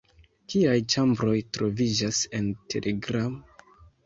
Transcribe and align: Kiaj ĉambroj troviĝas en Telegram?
Kiaj 0.53 0.77
ĉambroj 0.93 1.35
troviĝas 1.57 2.23
en 2.41 2.49
Telegram? 2.77 3.39